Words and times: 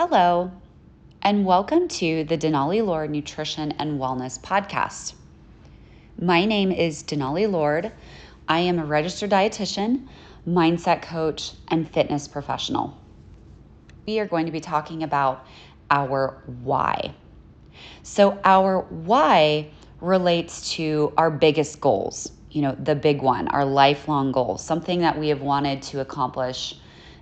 Hello, 0.00 0.52
and 1.22 1.44
welcome 1.44 1.88
to 1.88 2.22
the 2.22 2.38
Denali 2.38 2.86
Lord 2.86 3.10
Nutrition 3.10 3.72
and 3.80 3.98
Wellness 3.98 4.40
Podcast. 4.40 5.14
My 6.16 6.44
name 6.44 6.70
is 6.70 7.02
Denali 7.02 7.50
Lord. 7.50 7.90
I 8.46 8.60
am 8.60 8.78
a 8.78 8.84
registered 8.84 9.30
dietitian, 9.30 10.06
mindset 10.46 11.02
coach, 11.02 11.50
and 11.66 11.90
fitness 11.90 12.28
professional. 12.28 12.96
We 14.06 14.20
are 14.20 14.26
going 14.28 14.46
to 14.46 14.52
be 14.52 14.60
talking 14.60 15.02
about 15.02 15.44
our 15.90 16.44
why. 16.62 17.12
So, 18.04 18.38
our 18.44 18.82
why 18.82 19.68
relates 20.00 20.74
to 20.74 21.12
our 21.16 21.28
biggest 21.28 21.80
goals, 21.80 22.30
you 22.52 22.62
know, 22.62 22.76
the 22.78 22.94
big 22.94 23.20
one, 23.20 23.48
our 23.48 23.64
lifelong 23.64 24.30
goal, 24.30 24.58
something 24.58 25.00
that 25.00 25.18
we 25.18 25.30
have 25.30 25.42
wanted 25.42 25.82
to 25.90 26.00
accomplish 26.00 26.76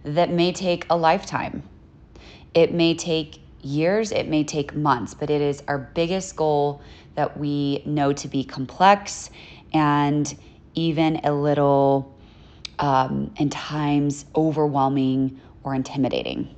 that 0.04 0.28
may 0.30 0.52
take 0.52 0.84
a 0.90 0.96
lifetime 0.98 1.62
it 2.56 2.72
may 2.72 2.94
take 2.94 3.38
years, 3.60 4.12
it 4.12 4.28
may 4.28 4.42
take 4.42 4.74
months, 4.74 5.12
but 5.12 5.28
it 5.28 5.42
is 5.42 5.62
our 5.68 5.78
biggest 5.78 6.36
goal 6.36 6.80
that 7.14 7.38
we 7.38 7.82
know 7.84 8.14
to 8.14 8.28
be 8.28 8.42
complex 8.42 9.28
and 9.74 10.34
even 10.74 11.20
a 11.22 11.32
little, 11.32 12.16
um, 12.78 13.30
in 13.38 13.50
times, 13.50 14.24
overwhelming 14.34 15.38
or 15.64 15.74
intimidating. 15.74 16.54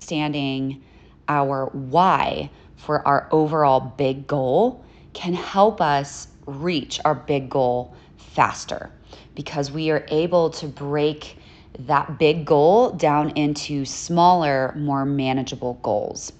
Standing 0.00 0.82
our 1.28 1.66
why 1.66 2.50
for 2.76 3.06
our 3.06 3.28
overall 3.30 3.80
big 3.80 4.26
goal 4.26 4.84
can 5.12 5.34
help 5.34 5.82
us 5.82 6.28
reach 6.46 6.98
our 7.04 7.14
big 7.14 7.50
goal 7.50 7.94
faster 8.16 8.90
because 9.34 9.70
we 9.70 9.90
are 9.90 10.06
able 10.08 10.48
to 10.48 10.66
break 10.66 11.36
that 11.80 12.18
big 12.18 12.44
goal 12.44 12.90
down 12.92 13.30
into 13.30 13.84
smaller, 13.84 14.74
more 14.76 15.04
manageable 15.04 15.74
goals. 15.82 16.32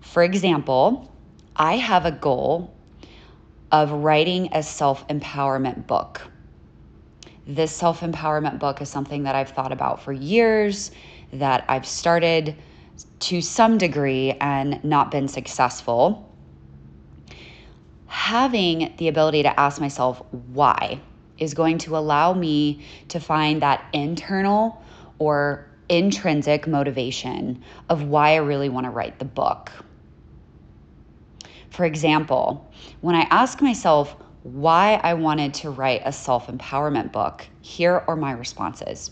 For 0.00 0.22
example, 0.22 1.10
I 1.56 1.76
have 1.76 2.06
a 2.06 2.12
goal 2.12 2.74
of 3.70 3.90
writing 3.90 4.48
a 4.52 4.62
self 4.62 5.06
empowerment 5.08 5.86
book. 5.86 6.22
This 7.46 7.72
self 7.72 8.00
empowerment 8.00 8.58
book 8.58 8.80
is 8.80 8.88
something 8.88 9.24
that 9.24 9.34
I've 9.34 9.50
thought 9.50 9.72
about 9.72 10.02
for 10.02 10.12
years, 10.12 10.90
that 11.32 11.64
I've 11.68 11.86
started 11.86 12.56
to 13.20 13.40
some 13.40 13.78
degree 13.78 14.32
and 14.40 14.82
not 14.84 15.10
been 15.10 15.28
successful. 15.28 16.28
Having 18.06 18.94
the 18.98 19.08
ability 19.08 19.42
to 19.42 19.60
ask 19.60 19.80
myself 19.80 20.22
why 20.52 21.00
is 21.38 21.54
going 21.54 21.78
to 21.78 21.96
allow 21.96 22.32
me 22.32 22.84
to 23.08 23.20
find 23.20 23.62
that 23.62 23.84
internal 23.92 24.82
or 25.18 25.66
intrinsic 25.88 26.66
motivation 26.66 27.62
of 27.88 28.04
why 28.04 28.30
I 28.30 28.36
really 28.36 28.68
want 28.68 28.86
to 28.86 28.90
write 28.90 29.18
the 29.18 29.24
book. 29.24 29.70
For 31.70 31.84
example, 31.84 32.70
when 33.00 33.14
I 33.14 33.22
ask 33.30 33.60
myself 33.60 34.14
why 34.42 35.00
I 35.02 35.14
wanted 35.14 35.54
to 35.54 35.70
write 35.70 36.02
a 36.04 36.12
self 36.12 36.48
empowerment 36.48 37.12
book, 37.12 37.46
here 37.60 38.04
are 38.06 38.16
my 38.16 38.32
responses. 38.32 39.10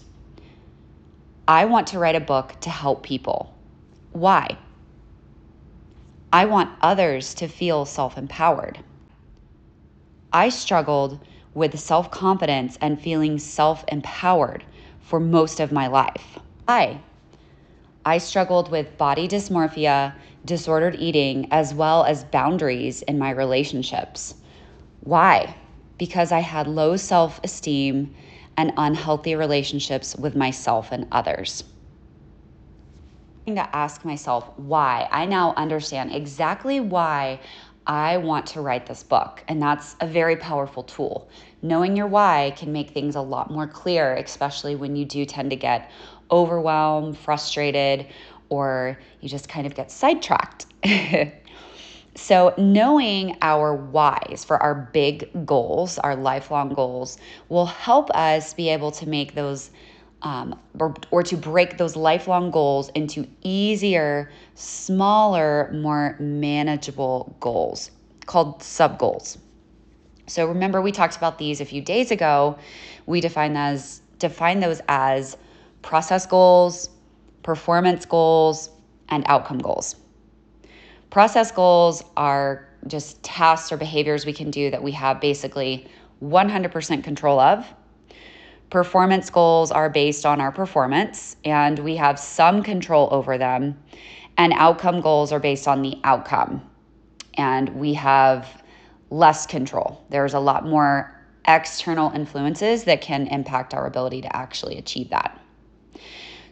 I 1.47 1.65
want 1.65 1.87
to 1.89 1.99
write 1.99 2.17
a 2.17 2.21
book 2.21 2.57
to 2.61 2.71
help 2.71 3.03
people. 3.03 3.55
Why? 4.13 4.59
I 6.33 6.45
want 6.45 6.77
others 6.81 7.35
to 7.35 7.49
feel 7.49 7.85
self 7.85 8.17
empowered. 8.17 8.79
I 10.33 10.49
struggled 10.49 11.19
with 11.55 11.79
self 11.79 12.11
confidence 12.11 12.79
and 12.81 13.01
feeling 13.01 13.39
self 13.39 13.85
empowered 13.89 14.65
for 15.01 15.21
most 15.21 15.61
of 15.61 15.73
my 15.73 15.87
life. 15.87 16.39
I, 16.69 17.01
I 18.05 18.19
struggled 18.19 18.71
with 18.71 18.97
body 18.97 19.29
dysmorphia, 19.29 20.15
disordered 20.45 20.97
eating, 20.97 21.49
as 21.51 21.75
well 21.75 22.05
as 22.05 22.25
boundaries 22.25 23.03
in 23.03 23.19
my 23.19 23.31
relationships. 23.31 24.35
Why? 25.01 25.57
Because 25.99 26.33
I 26.33 26.41
had 26.41 26.67
low 26.67 26.97
self 26.97 27.41
esteem 27.45 28.15
and 28.57 28.73
unhealthy 28.77 29.35
relationships 29.35 30.17
with 30.17 30.37
myself 30.37 30.93
and 30.93 31.07
others. 31.13 31.65
To 33.47 33.77
ask 33.77 34.05
myself 34.05 34.49
why, 34.57 35.09
I 35.11 35.27
now 35.27 35.55
understand 35.57 36.15
exactly 36.15 36.79
why 36.79 37.41
I 37.91 38.19
want 38.19 38.47
to 38.47 38.61
write 38.61 38.87
this 38.87 39.03
book. 39.03 39.43
And 39.49 39.61
that's 39.61 39.97
a 39.99 40.07
very 40.07 40.37
powerful 40.37 40.85
tool. 40.85 41.29
Knowing 41.61 41.97
your 41.97 42.07
why 42.07 42.55
can 42.57 42.73
make 42.73 42.91
things 42.91 43.17
a 43.17 43.21
lot 43.21 43.51
more 43.51 43.67
clear, 43.67 44.15
especially 44.15 44.77
when 44.77 44.95
you 44.95 45.05
do 45.05 45.25
tend 45.25 45.51
to 45.51 45.57
get 45.57 45.91
overwhelmed, 46.31 47.19
frustrated, 47.19 48.07
or 48.49 48.97
you 49.21 49.29
just 49.29 49.49
kind 49.49 49.67
of 49.67 49.75
get 49.75 49.91
sidetracked. 49.91 50.67
so, 52.15 52.55
knowing 52.57 53.37
our 53.43 53.75
whys 53.75 54.45
for 54.47 54.63
our 54.63 54.89
big 54.93 55.45
goals, 55.45 55.99
our 55.99 56.15
lifelong 56.15 56.73
goals, 56.73 57.19
will 57.49 57.67
help 57.67 58.09
us 58.11 58.55
be 58.55 58.69
able 58.69 58.93
to 58.93 59.09
make 59.09 59.35
those 59.35 59.73
um, 60.23 60.59
or, 60.79 60.95
or 61.11 61.23
to 61.23 61.37
break 61.37 61.79
those 61.79 61.97
lifelong 61.97 62.51
goals 62.51 62.91
into 62.91 63.27
easier, 63.43 64.31
smaller, 64.55 65.71
more 65.73 66.17
manageable 66.19 67.35
goals 67.41 67.91
called 68.27 68.63
sub 68.63 68.99
goals. 68.99 69.39
So 70.27 70.47
remember, 70.47 70.81
we 70.81 70.93
talked 70.93 71.17
about 71.17 71.39
these 71.39 71.61
a 71.61 71.65
few 71.65 71.83
days 71.83 72.11
ago. 72.11 72.59
We 73.07 73.21
define 73.21 73.57
as 73.57 74.03
define 74.19 74.61
those 74.61 74.81
as 74.87 75.37
process 75.83 76.27
goals, 76.27 76.91
performance 77.43 78.05
goals, 78.05 78.71
and 79.09 79.25
outcome 79.27 79.59
goals. 79.59 79.97
Process 81.09 81.51
goals 81.51 82.05
are 82.17 82.69
just 82.87 83.23
tasks 83.23 83.73
or 83.73 83.77
behaviors 83.77 84.25
we 84.25 84.33
can 84.33 84.51
do 84.51 84.71
that 84.71 84.83
we 84.83 84.93
have 84.93 85.21
basically 85.21 85.87
100% 86.23 87.05
control 87.05 87.41
of 87.41 87.67
Performance 88.71 89.31
goals 89.31 89.73
are 89.73 89.91
based 89.91 90.25
on 90.25 90.41
our 90.41 90.53
performance, 90.53 91.37
and 91.45 91.79
we 91.81 91.97
have 91.97 92.21
some 92.21 92.63
control 92.63 93.09
over 93.11 93.37
them. 93.37 93.77
And 94.39 94.53
outcome 94.55 95.01
goals 95.01 95.33
are 95.33 95.41
based 95.41 95.67
on 95.67 95.83
the 95.83 95.99
outcome, 96.05 96.63
and 97.35 97.69
we 97.71 97.93
have 97.95 98.63
less 99.11 99.45
control. 99.45 100.03
There's 100.09 100.35
a 100.35 100.41
lot 100.41 100.65
more 100.65 101.21
external 101.49 102.13
influences 102.13 102.85
that 102.85 103.01
can 103.01 103.27
impact 103.27 103.75
our 103.75 103.87
ability 103.87 104.23
to 104.23 104.37
actually 104.37 104.79
achieve 104.79 105.11
that. 105.11 105.39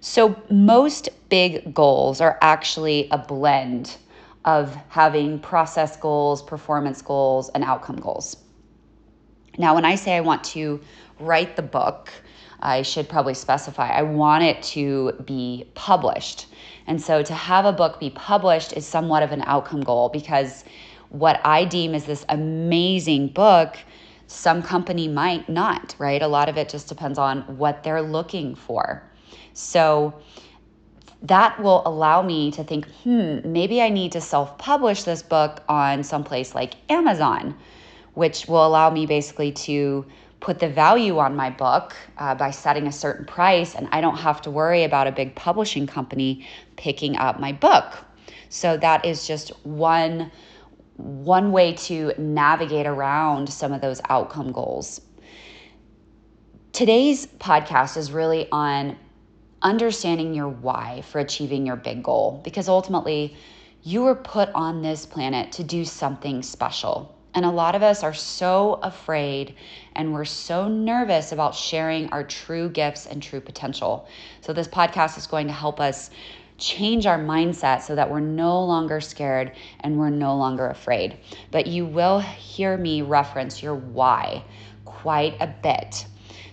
So, 0.00 0.40
most 0.50 1.08
big 1.28 1.72
goals 1.72 2.20
are 2.20 2.36
actually 2.42 3.08
a 3.10 3.18
blend 3.18 3.96
of 4.44 4.74
having 4.88 5.38
process 5.38 5.96
goals, 5.96 6.42
performance 6.42 7.00
goals, 7.00 7.48
and 7.50 7.62
outcome 7.62 7.96
goals. 7.96 8.36
Now, 9.56 9.74
when 9.74 9.84
I 9.84 9.96
say 9.96 10.16
I 10.16 10.20
want 10.20 10.44
to 10.44 10.80
write 11.20 11.56
the 11.56 11.62
book, 11.62 12.10
I 12.60 12.82
should 12.82 13.08
probably 13.08 13.34
specify 13.34 13.88
I 13.88 14.02
want 14.02 14.44
it 14.44 14.62
to 14.74 15.12
be 15.24 15.66
published. 15.74 16.46
And 16.86 17.00
so 17.00 17.22
to 17.22 17.34
have 17.34 17.64
a 17.64 17.72
book 17.72 18.00
be 18.00 18.10
published 18.10 18.72
is 18.72 18.86
somewhat 18.86 19.22
of 19.22 19.30
an 19.32 19.42
outcome 19.46 19.82
goal 19.82 20.08
because 20.08 20.64
what 21.10 21.40
I 21.44 21.64
deem 21.64 21.94
is 21.94 22.04
this 22.04 22.24
amazing 22.28 23.28
book, 23.28 23.76
some 24.26 24.62
company 24.62 25.08
might 25.08 25.48
not, 25.48 25.94
right? 25.98 26.20
A 26.20 26.28
lot 26.28 26.48
of 26.48 26.56
it 26.56 26.68
just 26.68 26.88
depends 26.88 27.18
on 27.18 27.42
what 27.56 27.82
they're 27.82 28.02
looking 28.02 28.54
for. 28.54 29.02
So 29.54 30.14
that 31.22 31.60
will 31.60 31.82
allow 31.86 32.22
me 32.22 32.50
to 32.52 32.62
think, 32.62 32.86
hmm, 33.02 33.40
maybe 33.44 33.80
I 33.82 33.88
need 33.88 34.12
to 34.12 34.20
self 34.20 34.56
publish 34.58 35.02
this 35.02 35.22
book 35.22 35.62
on 35.68 36.04
someplace 36.04 36.54
like 36.54 36.74
Amazon, 36.88 37.56
which 38.14 38.46
will 38.46 38.66
allow 38.66 38.90
me 38.90 39.06
basically 39.06 39.52
to 39.52 40.04
put 40.41 40.59
the 40.59 40.69
value 40.69 41.19
on 41.19 41.34
my 41.34 41.50
book 41.50 41.94
uh, 42.19 42.34
by 42.34 42.50
setting 42.50 42.87
a 42.87 42.93
certain 42.93 43.25
price, 43.25 43.75
and 43.75 43.88
I 43.93 44.00
don't 44.00 44.19
have 44.19 44.41
to 44.43 44.50
worry 44.50 44.84
about 44.84 45.06
a 45.06 45.12
big 45.12 45.34
publishing 45.34 45.87
company 45.87 46.47
picking 46.76 47.16
up 47.16 47.41
my 47.41 47.53
book. 47.53 48.04
So 48.48 48.77
that 48.78 49.04
is 49.04 49.27
just 49.27 49.51
one 49.65 50.30
one 50.97 51.53
way 51.53 51.72
to 51.72 52.12
navigate 52.18 52.86
around 52.86 53.48
some 53.48 53.72
of 53.72 53.80
those 53.80 54.01
outcome 54.09 54.51
goals. 54.51 55.01
Today's 56.72 57.27
podcast 57.27 57.97
is 57.97 58.10
really 58.10 58.48
on 58.51 58.97
understanding 59.62 60.34
your 60.34 60.48
why 60.48 61.03
for 61.03 61.21
achieving 61.21 61.66
your 61.66 61.77
big 61.77 62.03
goal 62.03 62.41
because 62.45 62.68
ultimately 62.68 63.36
you 63.83 64.03
were 64.03 64.15
put 64.15 64.48
on 64.54 64.83
this 64.83 65.07
planet 65.07 65.53
to 65.53 65.65
do 65.65 65.84
something 65.84 66.42
special. 66.42 67.17
And 67.38 67.46
a 67.46 67.50
lot 67.50 67.76
of 67.76 67.84
us 67.84 68.02
are 68.02 68.14
so 68.14 68.80
afraid 68.82 69.54
and 69.94 70.12
we're 70.12 70.24
so 70.24 70.66
nervous 70.66 71.30
about 71.30 71.54
sharing 71.54 72.08
our 72.08 72.24
true 72.24 72.68
gifts 72.68 73.06
and 73.06 73.22
true 73.22 73.40
potential. 73.40 74.08
So, 74.40 74.52
this 74.52 74.66
podcast 74.66 75.16
is 75.16 75.28
going 75.28 75.46
to 75.46 75.52
help 75.52 75.78
us 75.78 76.10
change 76.56 77.06
our 77.06 77.16
mindset 77.16 77.82
so 77.82 77.94
that 77.94 78.10
we're 78.10 78.18
no 78.18 78.64
longer 78.64 79.00
scared 79.00 79.52
and 79.78 79.96
we're 79.96 80.10
no 80.10 80.36
longer 80.36 80.66
afraid. 80.66 81.16
But 81.52 81.68
you 81.68 81.86
will 81.86 82.18
hear 82.18 82.76
me 82.76 83.02
reference 83.02 83.62
your 83.62 83.76
why 83.76 84.42
quite 84.84 85.36
a 85.38 85.46
bit. 85.46 86.06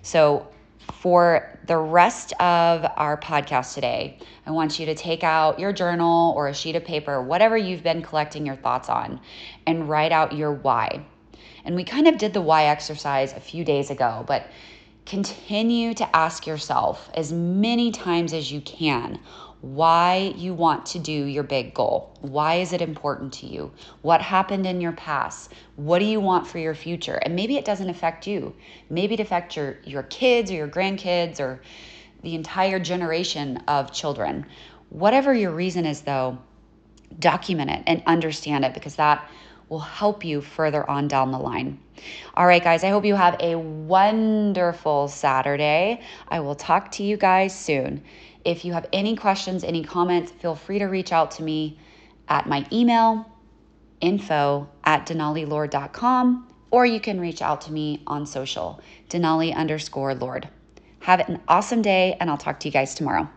So, 0.04 0.46
For 0.94 1.60
the 1.68 1.78
rest 1.78 2.34
of 2.34 2.86
our 2.98 3.18
podcast 3.18 3.74
today, 3.74 4.20
I 4.46 4.52
want 4.52 4.80
you 4.80 4.86
to 4.88 4.96
take 4.96 5.24
out 5.24 5.60
your 5.60 5.74
journal 5.74 6.34
or 6.36 6.48
a 6.48 6.54
sheet 6.54 6.76
of 6.76 6.84
paper, 6.84 7.22
whatever 7.22 7.58
you've 7.58 7.84
been 7.84 8.02
collecting 8.02 8.46
your 8.46 8.56
thoughts 8.56 8.90
on, 8.90 9.20
and 9.66 9.90
write 9.90 10.12
out 10.12 10.34
your 10.34 10.52
why. 10.52 11.06
And 11.64 11.76
we 11.76 11.84
kind 11.84 12.08
of 12.08 12.18
did 12.18 12.34
the 12.34 12.42
why 12.42 12.66
exercise 12.66 13.34
a 13.34 13.40
few 13.40 13.64
days 13.64 13.90
ago, 13.90 14.24
but 14.28 14.48
continue 15.06 15.94
to 15.94 16.16
ask 16.16 16.48
yourself 16.48 17.10
as 17.14 17.32
many 17.32 17.92
times 17.92 18.34
as 18.34 18.52
you 18.52 18.62
can 18.62 19.20
why 19.62 20.34
you 20.36 20.54
want 20.54 20.86
to 20.88 21.00
do 21.00 21.12
your 21.12 21.44
big 21.44 21.74
goal. 21.74 22.16
Why 22.22 22.56
is 22.56 22.74
it 22.74 22.82
important 22.82 23.34
to 23.34 23.48
you? 23.48 23.72
What 24.02 24.22
happened 24.22 24.66
in 24.66 24.82
your 24.82 24.92
past? 24.92 25.54
What 25.76 26.00
do 26.00 26.06
you 26.06 26.20
want 26.20 26.46
for 26.46 26.60
your 26.60 26.76
future? 26.76 27.16
And 27.16 27.36
maybe 27.36 27.58
it 27.58 27.66
doesn't 27.66 27.90
affect 27.90 28.28
you. 28.28 28.54
Maybe 28.90 29.16
it 29.16 29.20
affects 29.20 29.56
your, 29.56 29.78
your 29.84 30.04
kids 30.04 30.52
or 30.52 30.56
your 30.56 30.68
grandkids 30.68 31.40
or 31.40 31.62
the 32.22 32.36
entire 32.36 32.80
generation 32.80 33.58
of 33.68 33.92
children. 33.92 34.46
Whatever 34.90 35.34
your 35.34 35.52
reason 35.52 35.86
is, 35.86 36.02
though, 36.02 36.38
document 37.20 37.72
it 37.72 37.84
and 37.88 38.04
understand 38.06 38.66
it 38.66 38.74
because 38.74 38.96
that 38.96 39.30
will 39.70 39.80
help 39.80 40.24
you 40.24 40.42
further 40.42 40.88
on 40.90 41.08
down 41.08 41.32
the 41.32 41.40
line. 41.40 41.80
All 42.36 42.46
right, 42.46 42.64
guys, 42.64 42.84
I 42.84 42.90
hope 42.90 43.06
you 43.06 43.16
have 43.16 43.36
a 43.40 43.56
wonderful 43.56 45.08
Saturday. 45.08 46.02
I 46.28 46.40
will 46.42 46.56
talk 46.56 46.92
to 46.92 47.04
you 47.04 47.18
guys 47.18 47.58
soon. 47.58 48.04
If 48.46 48.64
you 48.64 48.74
have 48.74 48.86
any 48.94 49.16
questions, 49.16 49.64
any 49.64 49.84
comments, 49.84 50.32
feel 50.32 50.56
free 50.56 50.80
to 50.80 50.86
reach 50.86 51.12
out 51.12 51.32
to 51.32 51.44
me 51.44 51.80
at 52.30 52.48
my 52.48 52.66
email, 52.72 53.26
info 54.02 54.70
at 54.84 55.08
denalilord.com, 55.08 56.48
or 56.70 56.86
you 56.86 57.00
can 57.00 57.20
reach 57.20 57.42
out 57.42 57.62
to 57.62 57.72
me 57.72 58.04
on 58.06 58.26
social, 58.26 58.80
denali 59.10 59.54
underscore 59.56 60.14
Lord. 60.14 60.48
Have 61.00 61.28
an 61.28 61.42
awesome 61.48 61.82
day, 61.82 62.18
and 62.20 62.30
I'll 62.30 62.38
talk 62.38 62.60
to 62.62 62.68
you 62.68 62.72
guys 62.72 62.96
tomorrow. 62.96 63.30